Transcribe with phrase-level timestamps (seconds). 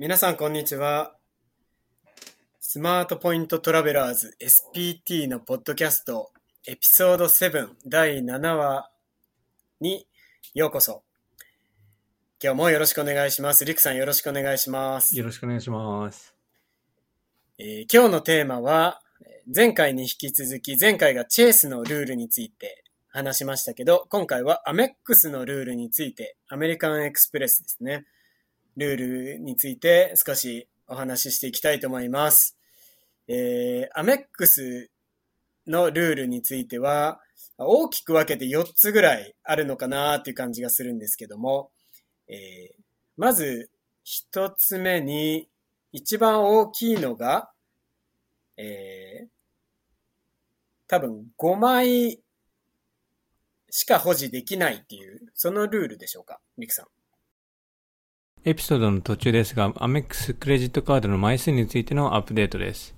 [0.00, 1.14] 皆さん、こんにちは。
[2.58, 6.30] スマートポイントトラベラーズ SPT のポッドキャスト
[6.66, 8.90] エピソード7第7話
[9.78, 10.06] に
[10.54, 11.02] ようこそ。
[12.42, 13.66] 今日もよろしくお願いします。
[13.66, 15.14] リクさんよろしくお願いします。
[15.18, 16.34] よろしくお願いします。
[17.58, 28.06] えー今日のテーマは、えー前回に引き続き、前回がチェイスのルールについて話しましたけど、今回はアメックスのルールについて、アメリカンエクスプレスですね。
[28.80, 28.96] ルー
[29.36, 32.56] ルについて少しお話ししていきたいと思います。
[33.28, 34.90] えーアメックス
[35.66, 37.20] のルールについては、
[37.58, 41.70] 大きく分けて4つぐらいあるのかなっていう感じがするんですけども、
[42.26, 42.82] えー
[43.18, 43.68] まず
[44.06, 45.50] 1つ目に、
[45.92, 47.50] 一番大きいのが、
[48.56, 49.28] えー、
[50.86, 52.20] 多分5枚
[53.68, 56.99] しか保持できないっていう、そのルールでしょうか、ミクさん。
[58.46, 62.94] エピソードの途中ですが、アメックスクレジットカードの枚数についてのアップデートです。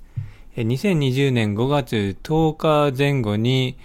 [0.57, 3.77] 2020年5月10日前後に、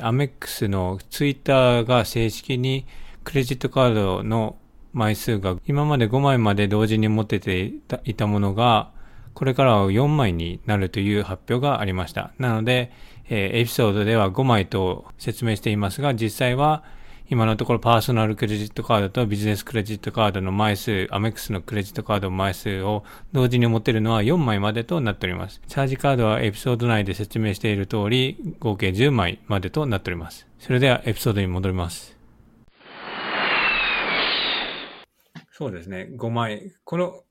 [0.00, 2.86] アメックスのツイッターが正式に
[3.24, 4.56] クレジットカードの
[4.94, 7.72] 枚数が今まで5枚まで同時に持ってて
[8.04, 8.90] いたものが、
[9.34, 12.32] これからは4枚になるという発表がありました。
[12.38, 12.90] なので、
[13.28, 16.84] エピソードでは5枚と説明していますが、実際は
[17.32, 25.62] 今のところパーソナルクレジットカードとビジネスクレジットカードの枚数、アメックスのクレジットカードの枚数を同時に持てるのは4枚までとなっております。
[25.66, 30.46] チャージカードはエピソード内で説明している通り、合計10枚までとなっております。
[30.58, 32.18] それではエピソードに戻ります。
[35.52, 36.70] そうですね、5枚。
[36.84, 37.22] この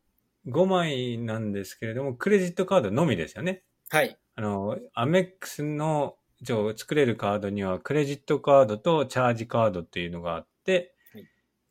[0.47, 3.61] 5枚なんですけれども、クレジットカードのみですよね。
[3.91, 4.17] はい。
[4.33, 11.28] あの、アメックスの、一応作れるカードには、クレジットカードとチャージカードっていうのがあって、はい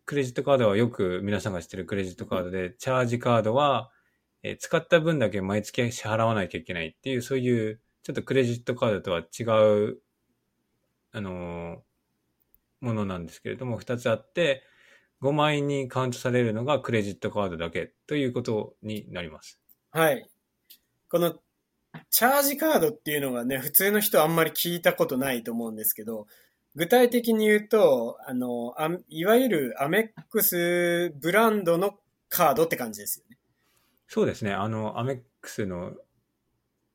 [0.07, 3.91] クレジットカードはよく皆さんが知ってるクレジットカードで、チャージカードは、
[4.43, 9.45] えー使った分だけ毎月支払わなきゃいけないっていう、そういう、ちょっとクレジットカードとは違
[9.89, 10.01] う、
[11.13, 11.80] あのー
[12.80, 14.64] ものなんですけれども、二つあって、
[15.23, 19.61] 5枚にカウントされるのがクレジットカードだけということになります。
[19.91, 20.27] はい。
[21.11, 21.35] この
[22.11, 26.27] チャージカードっていうのがね、普通の人はあんまり聞いたことないと思うんですけど、
[26.74, 31.98] 具体的に言うと、あの、あいわゆるアメックスブランドの
[32.29, 33.39] カードって感じですよね。
[34.06, 34.52] そうですね。
[34.52, 35.92] あの、アメックスの、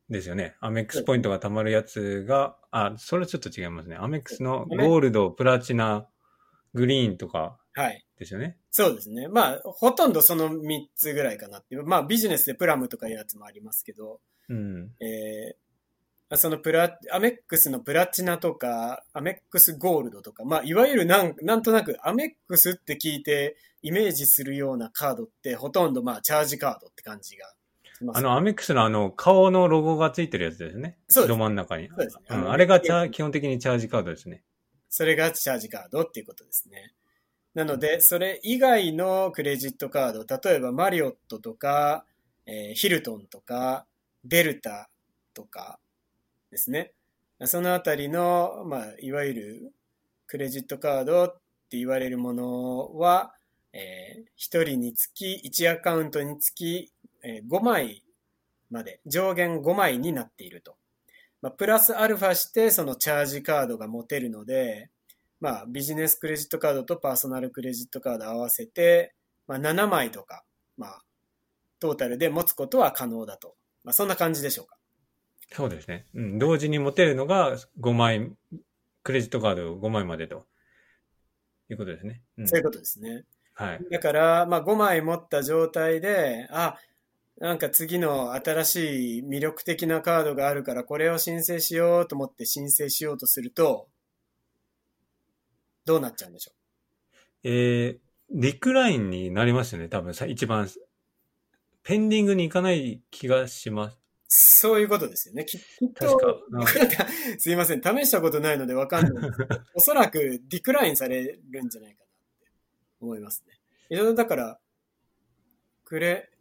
[0.10, 0.56] ですよね。
[0.60, 3.96] アメックスポイントが貯まるやつが、あ、それちょっと違いますね。
[3.96, 6.08] アメックスのゴールド、プラチナ、
[6.74, 8.06] グリーンとかはい。
[8.18, 8.58] ですよね。
[8.72, 9.28] そうですね。
[9.28, 11.84] まあ、ほとんどその3つぐらいかなっていう。
[11.84, 14.92] まあ、ビジネスでプラムとかいうやつもありますけど、うん。
[15.02, 27.54] えー、そのプラ、アメックスのプラチナとか、アメックスゴールドとか、まあ、いわゆるなん、なんとなくアメックスって聞いてイメージするようなカードって、ほとんどまあ、チャージカードって感じが。
[28.14, 30.98] あの、アメックスのあの、顔のロゴがついてるやつですね。
[31.10, 31.90] そうですど真ん中に。
[31.90, 34.44] そうですねうんあれがチャー基本的にチャージカードですね。
[34.90, 36.94] それがチャージカードっていうことですね。
[37.56, 42.06] なので、それ以外のクレジットカード、例えばマリオットとか、
[42.46, 43.88] えーヒルトンとか、
[44.26, 44.90] デルタ
[45.34, 45.80] とか
[46.52, 46.92] ですね。
[47.46, 49.74] そのあたりの、まあ、いわゆる
[50.28, 51.38] クレジットカードっ
[51.70, 53.34] て言われるものは、
[53.72, 56.92] えー、1人につき、1アカウントにつき、
[57.24, 58.04] えー5枚
[58.70, 60.76] まで、上限5枚になっていると。
[61.42, 64.90] まあ、プラスアルファして、そのチャージカードが持てるので、
[65.40, 69.14] まあ、ビジネスクレジットカードとパーソナルクレジットカード合わせて、
[69.48, 70.44] まあ、7枚とか、
[70.78, 71.02] まあ、
[71.80, 73.56] トータルで持つことは可能だと。
[73.84, 74.78] まあ、そんな感じでしょうか。
[75.52, 76.08] そうですね。
[76.16, 76.40] うん。
[76.40, 78.32] 同時に持てるのが5枚、
[79.04, 80.48] クレジットカード5枚までと。
[81.70, 82.22] いうことですね。
[82.38, 83.24] うんそういうことですね。
[83.54, 83.86] はい。
[83.90, 86.78] だから、まあ、5枚持った状態で、あ、
[87.38, 93.88] なんか次の新しい魅力的なカードがあるから、これを申請しようと思って申請しようとすると、
[95.86, 96.52] どうなっちゃうんでしょ
[97.44, 98.00] えー、
[98.32, 99.88] リクラインになりますよね。
[99.88, 100.68] 多分さ、一番、
[101.84, 103.94] ペンディングに行かない気がします。
[103.94, 103.98] う
[104.28, 105.46] そういうことですよね。
[105.46, 106.18] ききっと
[107.38, 107.82] すいません。
[107.82, 109.62] 試したことないのでわかんないんですけど。
[109.76, 112.08] おそらくディクラインされるんじゃないかなっ
[112.40, 112.52] て
[113.02, 113.54] 思いますね。
[113.90, 114.60] いろいろだから、
[115.84, 116.32] くれ、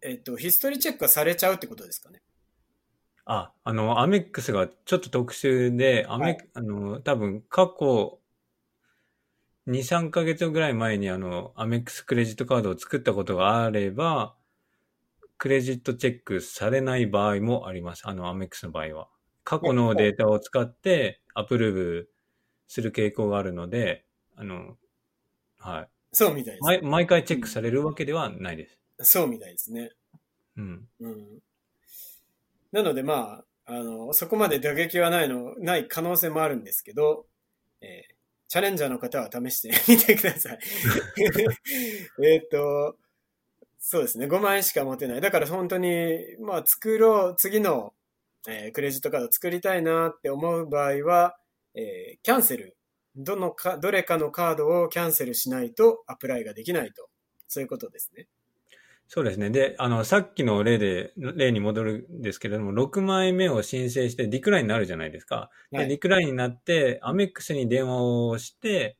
[0.00, 2.22] えっと、ヒストリーチェックがされちゃうってことですかね。
[3.26, 8.18] あ、あの、アメックスがちょっと特殊で、アメ、はいあの、多分過去
[9.66, 14.36] 2、3ヶ月ぐらい前にあの、アメックスクレジットカードを作ったことがあれば、
[15.38, 18.02] クレジットチェックされない場合もあります。
[18.06, 19.08] あの、アメックスの場合は。
[19.44, 22.10] 過去のデータを使ってアプローブ
[22.68, 24.76] する傾向があるので、あの、
[25.58, 25.88] はい。
[26.12, 26.64] そうみたいです。
[26.64, 28.78] 毎毎回チェックされるわけではないです。
[29.02, 29.90] そうみたいですね。
[30.56, 30.88] うん。
[31.00, 31.38] うん。
[32.72, 37.26] なのでまあ、あの、そこまで打撃はないの、ない可能性もあるんですけど、
[37.80, 38.15] えー
[38.48, 40.58] チャレンジャーの方は試してみてください。
[42.24, 42.96] えっと、
[43.78, 45.20] そうですね、5万円しか持てない。
[45.20, 47.94] だから本当に、まあ作ろう、次の、
[48.48, 51.36] えークレジットカード作りたいなって思う場合は、
[51.74, 52.76] えーキャンセル、
[53.16, 57.08] どのか、どれかのカードをキャンセルしないとアプライができないと。
[57.48, 58.28] そういうことですね。
[59.08, 59.50] そうですね。
[59.50, 65.50] で、あの、さっきの例で、例に戻るんですけれども、6枚目を申請して、ディクラインになるじゃないですか。
[65.70, 68.98] で、はいディクラインになって、アメックスに電話をして、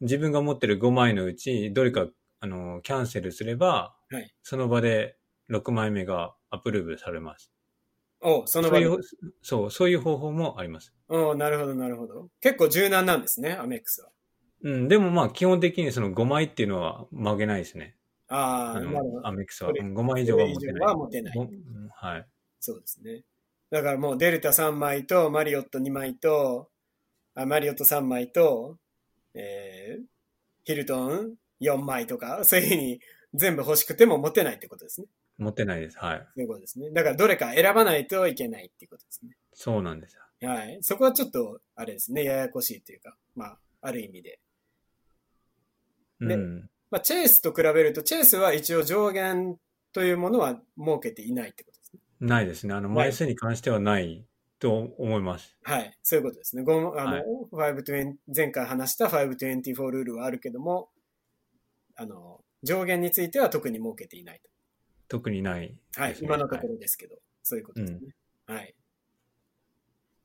[0.00, 2.08] 自分が持ってる5枚のうち、どれか、
[2.40, 5.18] あの、キャンセルすれば、はいその場で
[5.50, 7.52] 6枚目がアプローブされます。
[8.20, 8.86] おその場で？
[8.86, 9.02] そういう、
[9.42, 10.94] そう、そういう方法もあります。
[11.08, 12.30] おなるほど、なるほど。
[12.40, 14.10] 結構柔軟なんですね、アメックスは。
[14.62, 17.96] うん、でもまあ、基本的にその5枚っていうのは曲げないですね。
[18.34, 19.26] ああ、あなるほどの、。
[19.28, 19.70] アメックスは。
[19.70, 20.80] これうん5枚以上は持てない。
[20.86, 21.48] は持てない
[21.94, 22.26] はい。
[22.60, 23.22] そうですね。
[23.70, 26.70] だからもうデルタ3枚とマリオット2枚と、
[27.34, 28.78] あマリオット3枚と、
[29.34, 30.04] えー、
[30.64, 33.00] ヒルトン4枚とか、そういうふうに
[33.34, 35.06] 全部欲しくても持てないってことですね。
[35.38, 35.98] 持てないです。
[35.98, 36.18] はい。
[36.18, 36.90] そういうことですね。
[36.90, 39.36] だからどれか選ばないといけないっていうことですね。
[39.52, 40.48] そうなんですよ。
[40.48, 40.78] はい。
[40.82, 44.40] そこはちょっと、あれですね、ややこしいというか、まあ、ある意味で。
[46.20, 46.70] でうん。
[46.94, 49.56] まあ、チェイスと比べると、チェイスは一応上限
[49.92, 52.00] というものは設けていないってことですね。
[52.20, 52.74] ないですね。
[52.74, 54.24] あの、枚数に関してはない
[54.60, 55.56] と思います。
[55.64, 55.98] はい。
[56.04, 56.62] そういうことですね。
[56.62, 60.88] ごあの、はい520前回話した524ルールはあるけども、
[61.96, 64.40] あの、上限については特に設けていない
[65.08, 66.00] 特にないと。
[66.00, 66.16] はい。
[66.22, 67.98] 今のところですけど、そういうことですね。
[68.46, 68.72] はい。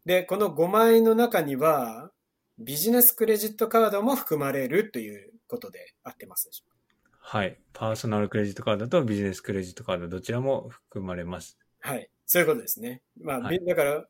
[0.05, 2.11] で、この5枚の中には、
[2.59, 6.79] ビジネスクレジットカードも含まれるということで合ってますでしょう
[7.21, 7.59] はい。
[7.73, 11.57] パーソナルクレジットカードとビジネスクレジットカードどちらも含まれます。
[11.79, 12.09] かはい。
[12.25, 13.01] そういうことですね。
[13.21, 14.05] まあ、はいびだから、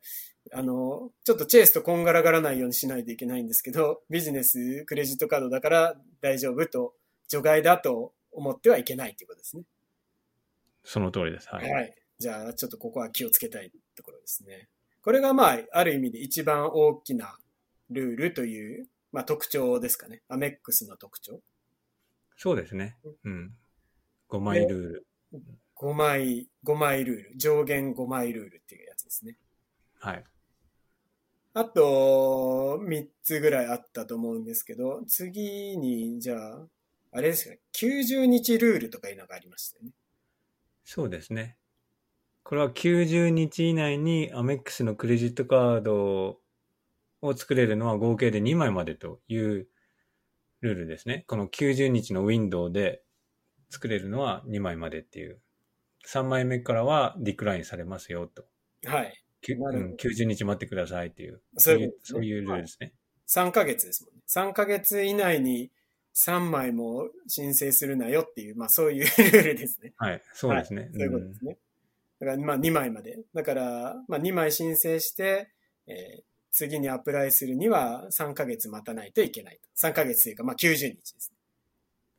[0.53, 6.93] あの、ちょっとチェイスとこんがらがらないようにしないといけないんですけど、ビジネスクレジットカードだから大丈夫と、
[7.27, 9.63] 除外だと思ってはいけないということですね。
[10.83, 11.47] その通りです。
[11.49, 11.57] は。
[11.57, 11.91] はいい。
[12.19, 14.69] じゃあ、ちょっとここは気をつけたいところですね。
[15.01, 17.37] これがまあ、ある意味で一番大きな
[17.89, 20.21] ルールという、まあ特徴ですかね。
[20.27, 21.41] アメックスの特徴。
[22.37, 22.97] そうですね。
[23.23, 23.53] うん。
[24.29, 25.07] 5枚ルール。
[25.75, 27.37] 5枚、5枚ルール。
[27.37, 29.37] 上限5枚ルールっていうやつですね。
[29.99, 30.23] はい。
[31.53, 36.67] あと、3つぐらいあったと思うんですけど、次に、じゃあ、
[37.11, 39.91] あれですか、90日ルールとかいうのがありましたよね。
[40.83, 41.57] そうですね。
[42.43, 46.39] これは90日以内にアメックスのクレジットカード
[47.21, 49.67] を作れるのは合計で2枚までという
[50.61, 51.25] ルールですね。
[51.27, 53.01] この90日のウィンドウで
[53.69, 55.39] 作れるのは2枚までっていう。
[56.07, 58.45] 3枚目からはディクラインされますよと。
[58.85, 59.13] はい。
[59.47, 61.41] うん、90日待ってくださいっていう。
[61.57, 62.93] そういうそういうルールですね。
[63.27, 64.21] 3ヶ月ですもんね。
[64.27, 65.71] 3ヶ月以内に
[66.15, 69.93] 3枚も申請するなよっていう、まあそういうルールですね。
[69.97, 70.21] はい。
[70.33, 70.89] そうですね。
[70.93, 71.57] そういうことですね。
[72.19, 73.19] だからまあ2枚まで。
[73.33, 75.49] だから、まあ2枚申請して、
[75.87, 79.69] えー次にアプライするには3ヶ月待たないといけないと。
[79.75, 81.31] 3ヶ月というか、まあ90日です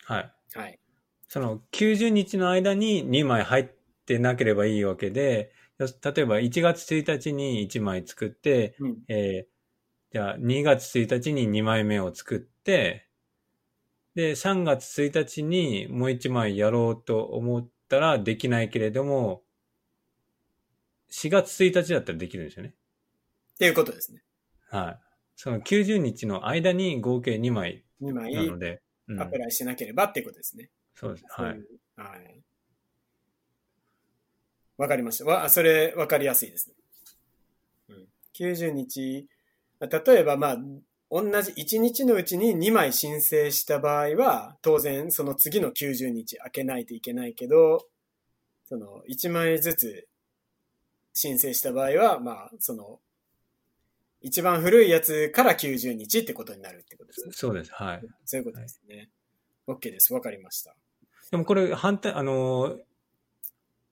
[0.08, 0.34] うんはい。
[0.56, 0.62] ね。
[0.62, 0.80] はい。
[1.28, 3.68] その90日の間に2枚入っ
[4.06, 8.98] てなければいいわけで、よ例えば1月1日に1枚作って、うん。
[9.08, 9.50] えー
[10.12, 13.08] じゃあ2月1日に2枚目を作って、
[14.14, 19.44] で、3月1日にもう1枚やろうと思ったらできないけれども、
[21.08, 22.74] 4月1日だったらできるんですよね。
[23.60, 24.22] っていうことですね。
[24.70, 24.98] はい。
[25.36, 30.70] その90日の間に合計2枚2枚なので、うんアプライしなければっていうことですね。
[30.94, 31.24] そうです。
[31.28, 31.60] はい。
[31.96, 32.42] はい。
[34.78, 35.24] わかりました。
[35.24, 36.76] わ、それわかりやすいですね。
[37.88, 38.08] うん。
[38.38, 39.28] 90日、
[39.80, 40.58] 例えばまあ、
[41.10, 47.84] 同じ1日のうちに2枚申請した場合は、当然その次の90日開けないといけないけど、
[48.64, 50.08] その1枚ずつ
[51.12, 53.00] 申請した場合は、まあ、その、
[54.22, 57.32] 一番古いやつから90日ってことになるってことですね。
[57.32, 57.72] そうです。
[57.72, 58.02] はい。
[58.24, 59.08] そういうことですね。
[59.66, 60.12] OK です。
[60.12, 60.74] わかりました。
[61.30, 62.78] でもこれ反対、あのー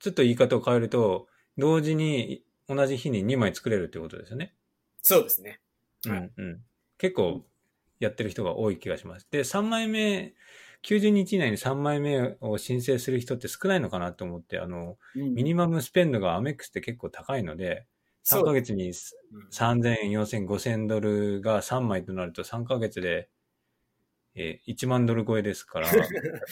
[0.00, 4.54] ちょっと言い方を変えると、同時に同じ日に2枚作れるってことですよね。
[5.02, 5.61] そうですね。
[6.06, 6.61] うん、はいうん。
[6.99, 7.44] 結構
[7.99, 9.26] やってる人が多い気がします。
[9.30, 10.35] で、3枚目、
[10.85, 17.87] 90日以内に3枚目を申請する人って少ないのかなと思って、あの、うんミニマムスペンドがアメックスって結構高いので、
[18.28, 18.92] 3ヶ月にうん
[19.50, 23.28] 3000、4000、5000ドルが3枚となると3ヶ月で
[24.35, 26.06] えー1万ドル超えですから、 やっ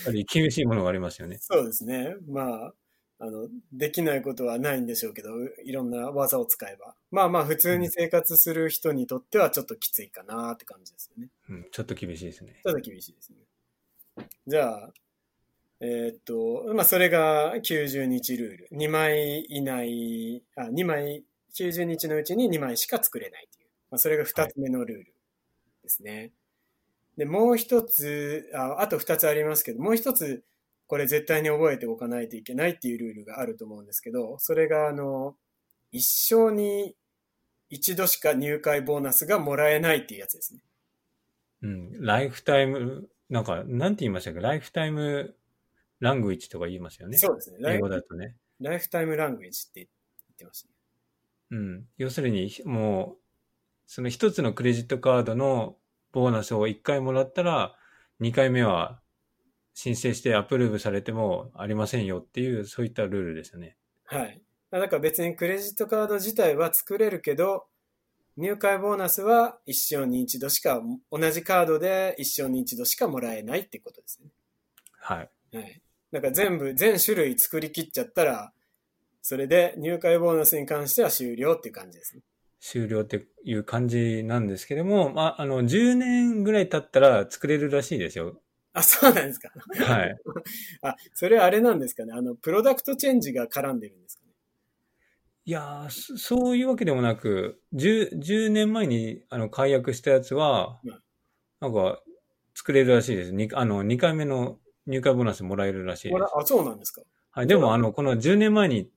[0.04, 1.38] ぱり厳しいものがありますよね。
[1.40, 2.16] そうですね。
[2.26, 2.74] まあ、
[3.18, 5.30] あの、できないことはないんでしょうけど、
[5.64, 6.94] いろんな技を使えば。
[7.10, 11.30] まあまあ、普通に生活する人にとってはちょっときついかなって感じですよね。
[11.48, 12.60] うん、ちょっと厳しいですね。
[12.62, 13.38] ちょっと厳しいですね。
[14.46, 14.92] じゃあ、
[15.80, 18.68] えーっと、まあ、それが90日ルール。
[18.72, 21.24] 2枚以内、あ、2枚、
[21.58, 23.68] 90日のうちに2枚しか作れないという。
[23.90, 25.14] まあ、それが2つ目のルール
[25.82, 26.32] ですね。
[27.16, 30.44] で、もう一つ、ああと2つありますけど、もう一つ、
[30.86, 35.36] これ絶対に覚えておかないといけないっていうルールがあると思うんですけど、それが、あの、
[35.90, 36.94] 一生に
[37.70, 40.60] 一度しか入会ボーナスがもらえないっていうやつですね。
[41.62, 44.40] うん、ライフタイム、なんか、なんて言いましたっけ？
[44.40, 45.34] ライフタイム
[46.00, 47.16] ラングイッチとか言いますよね。
[47.16, 47.58] そうですね。
[47.62, 48.36] 英フ語だとね。
[48.60, 50.75] ライフタイムラングエージって言ってましたね。
[51.50, 51.86] うん。
[51.96, 53.22] 要するに、もう、
[53.86, 55.76] その一つのクレジットカードの
[56.12, 57.76] ボーナスを1回もらったら、
[58.20, 59.00] 2回目は
[59.74, 63.76] 申請してアプローブされてもありませんよっていう、そういったルールですよね。
[64.04, 64.42] はい。
[64.70, 67.66] だから別にクレジットカード自体は作れるけど、
[68.36, 74.30] 入会ボーナスは一生に一度しか、同じカードで一生に一度しかもらえないってことですね。
[74.98, 75.30] はい。
[75.56, 75.82] はい。
[76.12, 78.52] だから全部、全種類作り切っちゃったら、
[79.28, 82.22] それで入会ボーナスに関しては終了っていう感じですね。
[82.60, 88.40] 終了っていう感じなんですけども、まあ、あの、10年ぐらい経ったら作れるらしいですよ。
[88.72, 89.50] あ、そうなんですか。
[89.84, 90.16] はい。
[90.80, 92.12] あ、それはあれなんですかね。
[92.14, 94.32] あの、プロダクトチェンジが絡んでるんですかね。
[95.44, 101.02] いやーそそういうわけでもなく、10, 10年前にあの解約したやつはうん、
[101.58, 102.00] なんか
[102.54, 103.32] 作れるらしいです。
[103.32, 106.22] にあの2回目の入会ボーナスもらえるらしいです。
[106.32, 107.02] あ、そうなんですか。
[107.36, 108.88] はい、でも、あの、この10年前に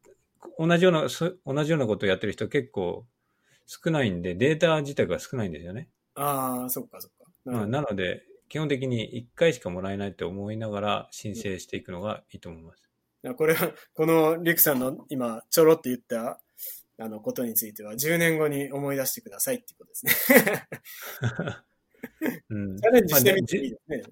[0.58, 3.05] 同じような、そ同じようなことをやってる人結構
[3.65, 5.89] 少ないんで、データ自体が少ないんですよね。
[6.15, 7.31] ああ、そっかそっか。
[7.46, 12.89] なるまあ、なので、基本的に1回しかもらえないって思いながら申請していくのがいいと思います。
[13.36, 16.39] これは、このリクさんの今、ちょろって言った、
[16.98, 20.67] あの、ことについては、10年後に思い出してくださいっていうことですね。
[22.50, 24.03] うんチャレンジしてみていいですね。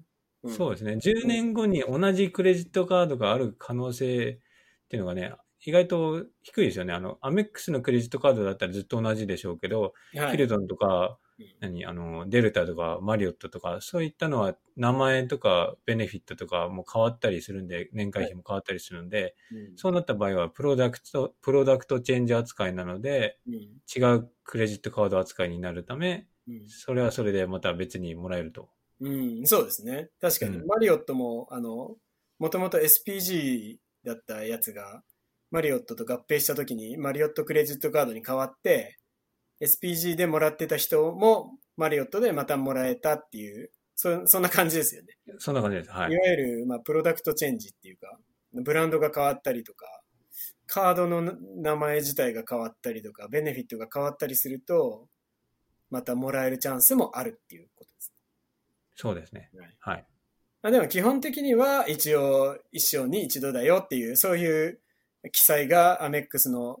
[0.44, 0.92] うんそうですね。
[0.92, 4.38] 10年後に同じクレジットカードがある可能性
[4.84, 6.92] っていうのがね、意外と低いですよね。
[6.92, 10.30] あの、アメックスのクレジットカードだったらずっと同じでしょうけど、はい。
[10.32, 19.76] ヒルトンとかうん、何、あの、デルタとかマリオットとか、そういったのは名前とかベネフィットとかも変わったりするんで、年会費も変わったりするんで、うん。
[19.76, 23.54] そうなった場合はプロダクト、プロダクトチェンジ扱いなので、うん。
[23.54, 26.68] 違うクレジットカード扱いになるため、うん。
[26.68, 28.68] それはそれでまた別にもらえると。
[29.00, 30.10] うん、そうですね。
[30.20, 30.66] 確かに、うん。
[30.66, 31.96] マリオットも、あの、
[32.40, 35.04] もともと SPG だったやつが、
[35.50, 38.98] マリオットと合併した時に、マリオットクレジットカードに変わって、
[39.60, 45.08] SPG でもらってた人も、マリオットでまたもらえたっていう、そそんな感じですよね。
[45.38, 45.90] そんな感じです。
[45.90, 46.16] はいい。
[46.16, 48.18] わゆる、まあ、プロダクトチェンジっていうか、
[48.52, 49.86] ブランドが変わったりとか、
[50.66, 51.22] カードの
[51.56, 55.08] 名前自体が変わったりとか、ベネフィットが変わったりすると、
[55.90, 58.12] またもらえるチャンスもあるっていうことです。
[58.94, 59.50] そうですね。
[59.56, 60.06] はいはい。
[60.62, 64.80] まあ、でも基本的には一応一生に一度だよっていう、そういう
[65.30, 66.80] 記載がアメックスの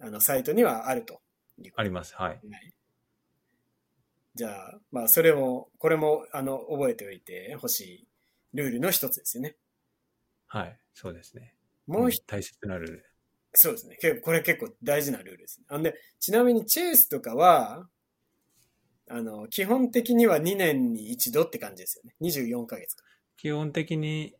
[0.00, 1.20] あのサイトにはあると
[1.76, 2.14] あります。
[2.14, 2.28] はい。
[2.30, 2.72] はい
[4.34, 8.08] じゃあ、まあそれも、これもあの覚えておいてほしい
[8.54, 9.56] ルールの一つですよね。
[10.46, 10.78] はい。
[10.94, 11.54] そうですね。
[11.88, 13.04] もう一ん大切なルール。
[13.52, 13.96] そうですね。
[14.00, 15.66] 結構これ結構大事なルールですね。
[15.68, 17.88] あんで、ちなみにチェイスとかは、
[19.10, 22.14] あの、基本的には2年に一度って感じですよね。
[22.20, 23.04] 24ヶ月か。
[23.36, 24.36] 基本的に、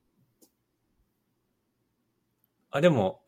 [2.71, 3.21] あ、でも、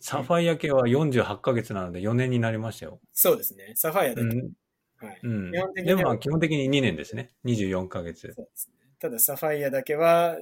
[0.00, 3.00] サファイア系は48ヶ月なので4年になりましたよ。
[3.12, 3.72] そうですね。
[3.74, 4.22] サファイアだけ。
[4.22, 4.52] うん。
[4.98, 5.84] はい。
[5.84, 7.32] でもまあ基本的に2年ですね。
[7.46, 8.74] 24ヶ月そうですね。
[8.98, 10.36] ただサファイアだけは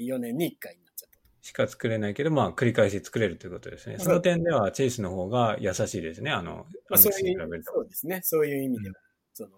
[0.00, 1.18] 4年に1回になっちゃった。
[1.42, 3.98] しか作れないけど、まあ繰り返し作れるということですね。
[3.98, 6.30] その点ではチェイスの方が優しいですね。
[6.30, 7.62] あの、まあ、そういう。
[7.64, 8.20] そうですね。
[8.22, 9.50] そういう意味では、うんその、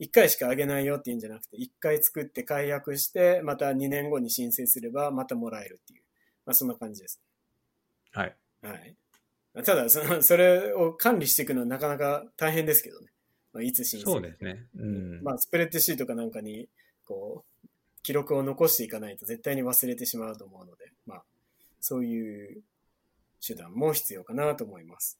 [0.00, 6.02] 1回しかあげないよっていうんじゃなくて、1回作って解約して、また2年後に申請すれば、またもらえるっていう。
[6.46, 7.20] まあ、そんな感じです。
[8.12, 8.36] はい。
[8.62, 8.96] はい。
[9.64, 13.08] ただ、その、それを管理していくのはなかなか大変ですけどね。
[13.52, 14.66] まあ、いつ申請そうですね。
[14.76, 15.22] うん。
[15.22, 16.68] まあ、スプレッドシートかなんかに、
[17.04, 17.68] こう、
[18.02, 21.24] 記録を残していかないと絶対に忘れてしまうと思うので、まあ、
[21.80, 22.62] そういう
[23.46, 25.18] 手段も必要かなと思います。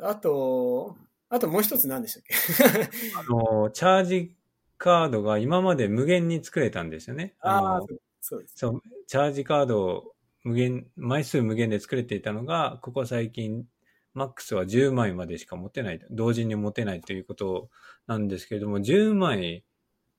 [0.00, 0.96] あと、
[1.28, 2.34] あともう一つ何でしたっけ？
[3.18, 4.36] あの、チャージ
[4.78, 7.34] カードが今まで無限に作れたんですよね。
[7.40, 7.86] ああの、
[8.20, 8.54] そうです。
[8.56, 10.14] そう、チャージカードを
[10.48, 13.66] 無限、枚数無限で作れていたのが、ここ最近、
[14.14, 17.70] マックスは10枚までしか持てない、同時に持てないということ
[18.06, 19.64] なんですけれども、10枚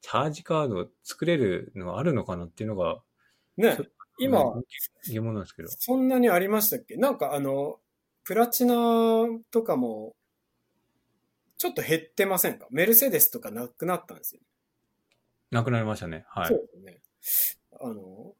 [0.01, 3.01] チャージカード作れるのあるのかなっていうのが、
[3.57, 3.85] ねそ、
[4.19, 4.63] 今、うん
[5.07, 5.69] 疑問なんですけど。
[5.69, 6.95] そんなにありましたっけ？
[6.95, 7.79] なんかあの、
[8.23, 8.75] プラチナ
[9.51, 10.15] とかも、
[11.57, 12.67] ちょっと減ってませんか？
[12.69, 14.41] メルセデスとかなくなったんですよ。
[15.51, 16.25] なくなりましたね。
[16.29, 16.55] はいそ。
[16.55, 17.01] うですね。
[17.81, 18.33] あの、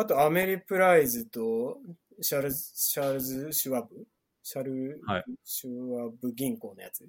[0.00, 1.76] あとアメリプライズと
[2.22, 4.06] シャルズ、シャールズ・シュワブ？
[4.42, 7.06] シャル、はいシュワブ銀行のやつ。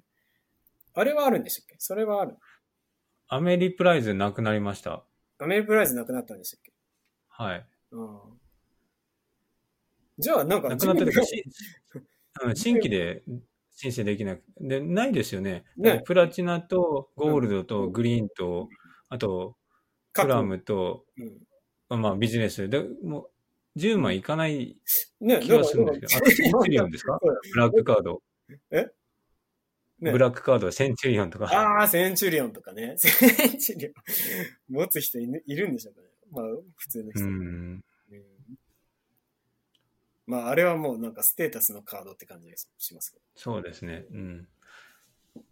[0.92, 1.76] あれはあるんでしたっけ？
[1.78, 2.36] それはある。
[3.28, 5.04] アメリプライズなくなりました。
[5.38, 6.72] アメリプライズなくなったんでしたっけ？
[7.30, 7.66] はい。
[7.92, 8.18] うん。
[10.18, 11.44] じゃあ、なんか、なくなったというか、自し
[12.44, 13.22] うん新規で
[13.74, 15.64] 申請できなくで、ないですよね。
[15.78, 18.68] ねプラチナとゴールドとグリーンと、
[19.08, 19.56] あと、
[20.12, 21.38] プラムと、うん
[21.96, 23.28] まあビジネスで、も
[23.76, 24.76] う10万いかない
[25.20, 27.18] ね、気がするんですけど、あセンチュリオンですか？
[27.20, 28.22] ブラックカード。
[28.70, 28.86] え？
[30.00, 31.46] ねブラックカードはセンチュリオンとか。
[31.46, 32.94] ああ、センチュリオンとかね。
[32.98, 33.08] セ
[33.46, 33.92] ンチュリオン。
[34.68, 36.08] 持つ人い,、るんでしょうかね。
[36.30, 36.44] まあ、
[36.76, 37.24] 普通のう人。
[37.24, 37.28] ん。
[37.28, 37.84] うん
[40.26, 44.04] まあ、あれはもうなんかステータスのカードって感じがしますけそうですね。
[44.10, 44.48] うん。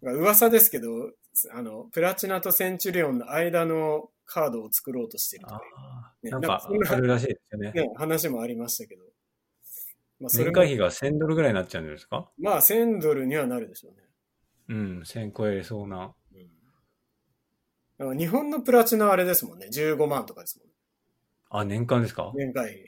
[0.01, 1.11] 噂ですけど、
[1.51, 5.61] あの、プラチナとセンチュリオンの間のカードを作ろうとしてるとか
[6.23, 7.71] ねなんかあるらしいですよね。
[7.73, 9.03] ね、話もありましたけど。
[10.21, 12.29] まあ、それも年会費が1000ドルぐらいになっちゃうんですか？
[12.39, 13.97] まあ、1000ドルにはなるでしょうね。
[14.69, 16.13] うん、1000超えそうな。
[17.99, 19.67] 日本のプラチナはあれですもんね。
[19.69, 20.73] 15万とかですもんね。
[21.49, 22.31] あ、年間ですか？
[22.35, 22.85] 年会費。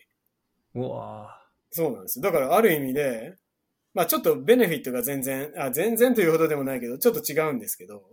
[0.75, 2.23] うわそうなんですよ。
[2.23, 3.35] だからある意味で、
[3.93, 8.03] まあちょっとベネフィットが全然、あ、全然というほどでもないけど、ちょっと違うんですけど、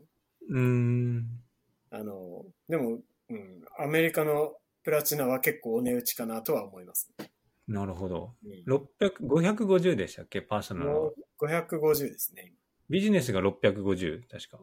[0.50, 1.26] ーうーん。
[1.90, 7.10] あの、でも、うん、アメリカのプラチナは結構お値打ちかなとは思います。
[7.68, 8.34] なるほど。
[8.44, 9.12] うん、600、
[9.54, 10.42] 550でしたっけ？
[10.42, 11.06] パーソナルはも。
[11.08, 11.14] う
[11.46, 12.42] 550ですね。
[12.46, 12.56] 今
[12.88, 14.58] ビジネスが650、確か。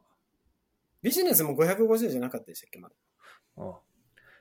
[1.01, 2.79] ビジネスも550じゃなかったでしたっけ？
[2.79, 2.95] まだ。
[3.57, 3.79] あ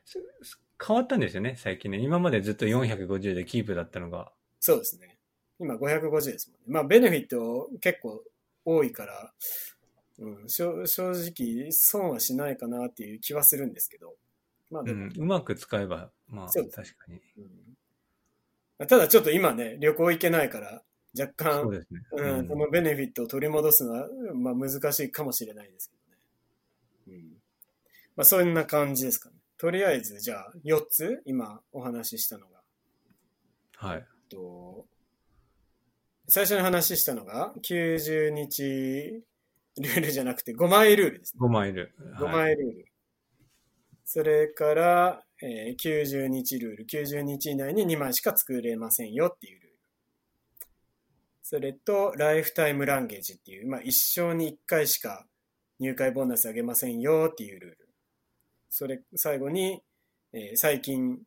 [0.04, 1.98] すす変わったんですよね、最近ね。
[1.98, 4.32] 今までずっと450でキープだったのが。
[4.58, 5.18] そうですね。
[5.60, 6.64] 今550ですもんね。
[6.66, 8.22] まあベネフィット結構
[8.64, 9.32] 多いから、
[10.18, 14.14] うん、正正直損はしないかなっていう気はするんですけど。
[14.70, 17.20] まあでも、うん、うまく使えば、まあ、そう確かに。
[18.78, 20.82] うん、ただちょっと今ね、旅行行けないから、
[21.18, 22.40] 若干、そうですね。
[22.42, 25.96] んそのベネフィットを取り戻すのは、まあ、難しいかもしれないですけ
[27.12, 27.20] どね。
[27.20, 27.28] うん
[28.16, 29.36] まあ、そんな感じですかね。
[29.58, 32.60] とりあえず、じゃあ、4つ、今お話ししたのが。
[33.76, 34.06] はい。
[34.28, 34.86] と
[36.28, 39.22] 最初に話したのが、90日
[39.78, 41.40] ルールじゃなくて、5枚ルールですね。
[41.46, 41.94] 5枚いる。
[42.18, 42.86] 5はい枚ルール。
[44.04, 46.86] それから、えー90日ルール。
[46.86, 49.78] 90日以内に2枚しか作れませんよっていうルール。
[51.42, 55.26] それと、ライフタイムランゲージっていう、まあ、一生に1回しか
[55.78, 57.88] 入会ボーナスあげませんよっていうルール。
[58.70, 59.82] それ、最後に、
[60.32, 61.18] えー最近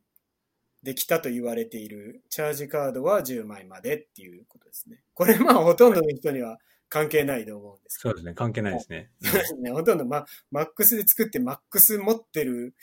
[0.84, 5.02] できたと言われているチャージカードは10枚までっていうことですね。
[5.14, 6.58] これまあほとんどの人には
[6.90, 8.34] 関係ないと思うんですそうですね。
[8.34, 9.12] 関係ないですね。
[9.22, 9.72] そうですね。
[9.72, 12.74] ほとんどママックスで作ってマックス持ってる、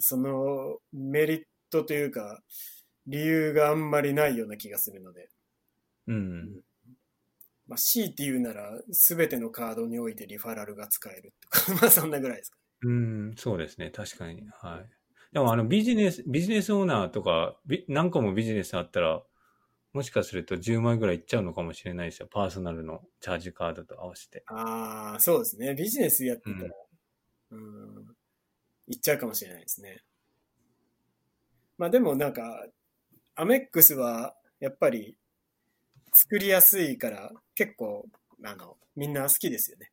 [0.00, 2.40] そのメリットというか、
[3.06, 5.28] 理由があんまりないような気がするので。
[6.06, 6.60] うん。
[7.66, 12.58] まあ、C って言うなら、すべてのカードにおいてリファラルが使えるとか、 まあそんなぐらいですか。
[12.82, 13.90] うん、そうですね。
[13.90, 14.46] 確かに。
[14.60, 14.90] はい。
[15.32, 19.22] でも、あの、ビジネス、ビジネスオーナーとか、ビ何個もビジネスあったら、
[19.92, 22.28] もしかすると10枚ぐらいいっちゃうのかもしれないですよ。
[22.30, 24.42] パーソナルのチャージカードと合わせて。
[24.46, 25.74] ああ、そうですね。
[25.74, 26.70] ビジネスやってたら、
[27.52, 28.06] うん、
[28.88, 30.02] いっちゃうかもしれないですね。
[31.78, 32.66] まあでもなんか、
[33.34, 35.16] アメックスはやっぱり
[36.12, 38.06] 作りやすいから結構、
[38.44, 39.92] あの、みんな好きですよね。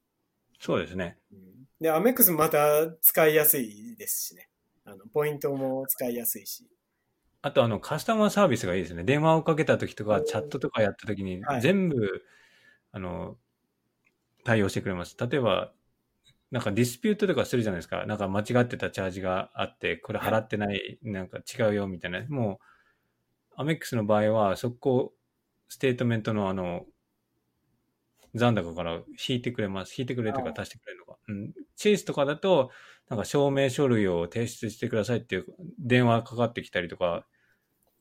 [0.59, 1.17] そうですね。
[1.31, 4.49] うんで、アメックスもまた使いやすいですしね。
[4.85, 6.65] あの、ポイントも使いやすいし。
[7.45, 9.03] あと、あの、カスタマーサービスがいいですね。
[9.03, 12.23] 電話をかけた時とか、チャットとかやった時にはい、全部、
[12.91, 13.37] あの、
[14.43, 15.15] 対応してくれます。
[15.19, 15.71] 例えば、
[16.49, 18.07] なんかディスピュートとかするじゃないですか。
[18.07, 22.25] なんか間違ってたチャージがあって、これ払ってない、なんか違うよみたいな。
[22.29, 22.59] も
[23.57, 25.13] う、アメックスの場合は、そこ、
[25.67, 26.87] ステートメントのあの、
[28.33, 29.93] 残高から引いてくれます。
[29.95, 31.19] 引いてくれとか足してくれるのか。
[31.27, 31.53] うん。
[31.75, 32.71] チェイスとかだと、
[33.07, 35.45] なんか証明書類を提出してくださいっていう
[35.77, 37.27] 電話かかってきたりとか、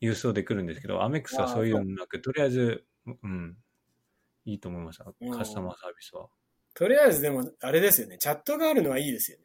[0.04, 3.56] 郵送で来るんですけど、アメックスはそういうのなく、とりあえず、うん、
[4.44, 5.04] いいと思いました。
[5.04, 6.28] うんカスタマーサービスは。
[6.74, 8.18] とりあえずでも、あれですよね。
[8.18, 9.44] チャットがあるのはいいですよね。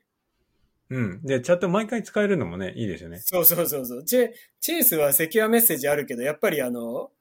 [0.90, 1.22] うん。
[1.24, 3.20] で、チャット毎回使えるのもね、いいですよね。
[3.20, 4.04] そうそうそうそう。
[4.04, 7.12] チェチェイスはセキュアメッセージあるけど、やっぱりあの、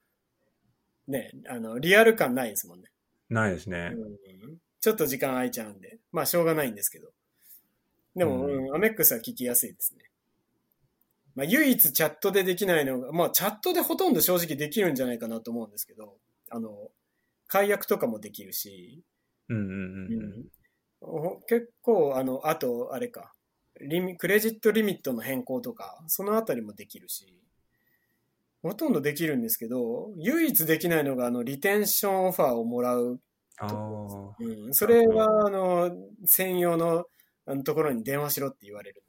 [1.06, 2.90] ね、あの、リアル感ないですもんね。
[3.28, 3.92] ないですね。
[3.94, 3.98] う
[4.54, 5.98] んちょっと時間空いちゃうんで。
[6.12, 7.08] まあ、しょうがないんですけど。
[8.14, 10.07] でも、ううん、アメックスは聞きやすいですね。
[11.38, 16.16] まあ、唯一チャットでできないのが、まあ、チャットでほとんど正直できるんじゃないかなと思うんですけど、
[16.50, 16.88] あの、
[17.46, 19.04] 解約とかもできるし、
[19.48, 20.44] うんうんうん
[21.00, 23.32] ほ結構、あの、あと、あれか、
[23.80, 27.38] リミ、クレジットリミットの変更とか、そのあたりもできるし、
[28.64, 33.20] ほとんどできるんですけど、唯一できないのが、あの、リテンションオファーをもらう。
[33.60, 34.34] ああ。
[34.40, 37.04] うん、それは、あの、専用の
[37.46, 39.04] あのところに電話しろって言われる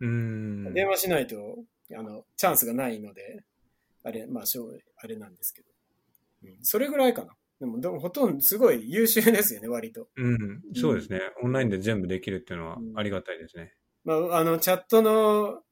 [0.00, 0.82] うのんで、。
[0.82, 1.64] 電話しないと、
[1.96, 3.44] あの、チャンスがないので、
[4.02, 5.68] あれ、まあ、しょうあれなんですけど。
[6.44, 7.34] うん、それぐらいかな。
[7.60, 10.08] でも、でもほとんどすごい優秀ですよね、割と。
[10.16, 10.62] うん。
[10.74, 11.20] そうですね。
[11.42, 13.74] オンラインで全部できるっていうのはありがたいですね。
[14.04, 15.62] まあ、あの、チャットの、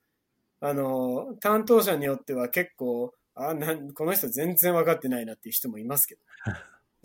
[0.60, 6.20] あの、担当者によっては結構、あなんこの人全然分かってないなっていう人もいますけど。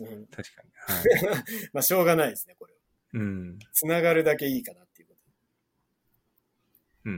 [0.00, 0.70] うん、確かに。
[0.76, 1.44] はい。
[1.72, 2.78] まあ、しょうがないですね、これは。
[3.14, 3.58] うん。
[3.72, 4.82] つながるだけいいかな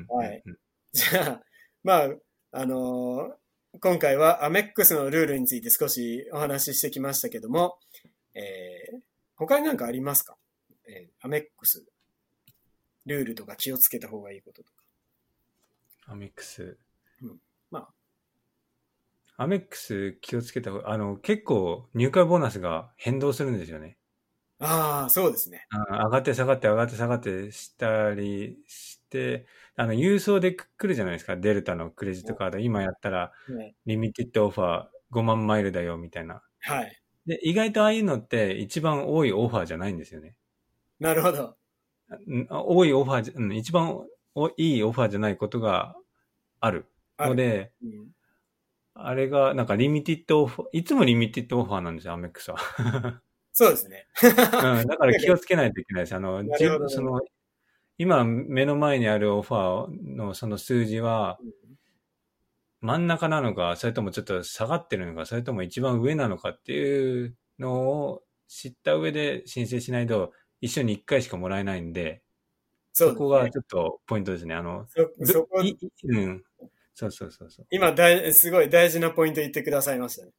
[0.08, 0.54] はいうん。
[0.54, 0.60] と。
[0.92, 1.42] じゃあ、
[1.82, 2.08] まあ、
[2.52, 3.34] あの
[3.80, 7.78] 今回はアメックスのルールについて少しお話ししてきましたけども、
[8.34, 9.00] えー、
[9.36, 10.36] 他に何かありますか、
[10.88, 11.84] えー、アメックス、
[13.06, 14.84] ルールとか気をつけた方がいいこととか。
[16.06, 16.76] アメックス。
[17.22, 17.38] うん
[17.70, 17.88] ま
[19.36, 23.96] アメックス気をつけた方が、あの、結構入会ボーナスが変動するんですよね。
[24.58, 25.66] ああ、そうですね。
[25.70, 29.46] あ上がって下がって上がって下がってしたりして、
[29.80, 31.38] あの、郵送で来るじゃないですか。
[31.38, 32.58] デルタのクレジットカード。
[32.58, 36.42] 今やったら、ねリミティッドオファー5万マイルだよ、みたいな。
[36.60, 37.00] はい。
[37.24, 40.36] で、意外とああいうのって一番多いオファーじゃないんですよね。
[40.98, 41.56] なるほど。
[42.26, 45.96] うん多いオファーじゃ、うん、一番おいいオファーじゃないことが
[46.60, 46.84] ある
[47.18, 48.08] ので、うん、
[48.92, 52.58] あれが、なんかリミティッドオファー、いつもリミティッドオファーなんですよ、アメックスは。
[53.54, 54.08] そうですね。
[54.22, 56.14] うん、だから気をつけないといけないです。
[56.14, 56.44] あの、
[56.90, 57.22] その、
[58.00, 61.38] 今目の前にあるオファーのその数字は
[62.80, 70.32] 真ん中なのか、それともちょっと下がってるのか、それとも一番上なのかっていうのを知った上で申請しないと
[70.62, 72.22] 一緒に1回しかもらえないんで、
[72.94, 74.54] そねそこがちょっとポイントですね。
[74.54, 76.42] あの、そそこうん。
[76.94, 77.66] そうそうそうそう。
[77.70, 80.32] 今大、すごい大事なポイント言ってくださいましたね。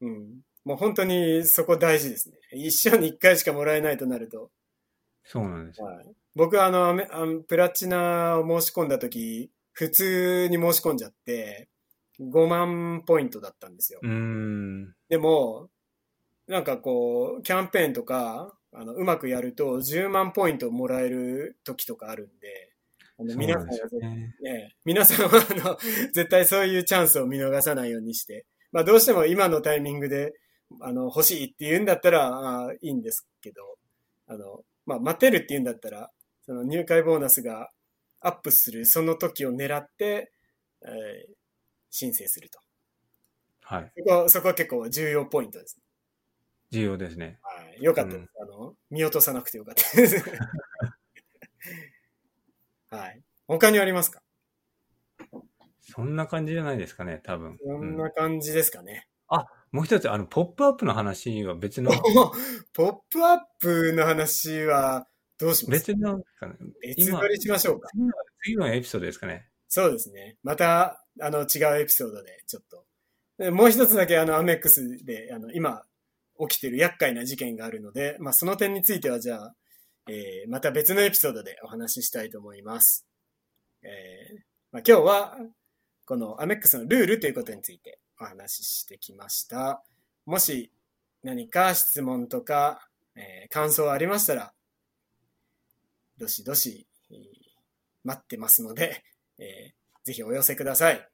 [0.00, 0.40] うん。
[0.64, 2.36] もう本当にそこ大事ですね。
[2.52, 4.50] 一生に一回しかもらえないとなると。
[5.22, 5.86] そうなんですよ。
[5.86, 11.68] はい、僕あのあの、プラチナを申し込んだ時、普通に申し込んじゃって、
[12.20, 14.00] 5万ポイントだったんですよ。
[15.08, 15.68] でも、
[16.46, 22.72] なんかこう、キャンペーンとか、あの、うまくやると10万ポイントもらえる時とかあるんで、
[23.18, 24.34] あの皆さんはね。
[24.40, 25.78] ね、皆さんはあの
[26.12, 30.34] 絶対そういうチャンスを見逃さないようにして、まあ、どうしても今のタイミングで
[30.80, 33.76] あの欲しいって言うんだったらあいいんですけど
[34.26, 36.10] あの、まあ、待てるって言うんだったら
[36.52, 37.70] その入会ボーナスが
[38.20, 40.32] アップするその時を狙って、
[40.82, 41.34] えー
[41.94, 42.58] 申請すると。
[43.62, 43.92] はい。
[43.96, 45.78] そこそこは結構重要ポイントです、
[46.70, 47.38] 重要ですね。
[47.42, 50.16] はい、よかったです、あの見落とさなくてよかったです。
[52.90, 53.22] はい。
[53.46, 54.22] 他にありますか？
[55.80, 57.58] そんな感じじゃないですかね、多分。
[57.58, 57.94] そうん。
[57.94, 61.90] んな感じですかね、あ、もう一つ、あの、ポップアップの話は別の、
[62.72, 65.06] ポップアップの話は
[65.42, 65.92] どうします？
[65.92, 66.22] 別の
[66.80, 67.88] 別撮りしましょうか。
[68.44, 69.48] 次のエピソードですかね。
[69.68, 70.36] そうですね。
[70.42, 72.84] また、あの、違うエピソードで、ちょっと。
[73.38, 75.82] でもう一つだけ、あの、アメックスで、あの、今、
[76.48, 79.54] 起きてる厄介な事件があるので、まあ、その点については、じゃあ、
[80.08, 83.06] えーまた別のエピソードでお話ししたいと思います。
[83.82, 84.40] えー
[84.72, 85.38] まあ、今日は、
[86.04, 89.82] このアメックスのルールということについてお話ししてきました。
[90.26, 90.72] もし
[91.22, 94.52] 何か質問とか、えー感想ありましたら、
[96.18, 96.86] どしどし、
[98.04, 99.02] 待ってますので、
[99.38, 101.08] えーぜひお寄せください。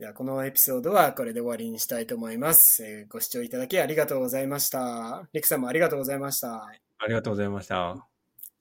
[0.00, 2.84] では、このエピソードはこれで終わりにしたいと思います。
[2.84, 5.28] えーご視聴いただきありがとうございました。
[5.32, 6.64] リクさんもありがとうございました。
[6.98, 8.17] ありがとうございました。